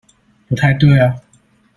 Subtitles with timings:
[0.47, 1.13] 不太對啊！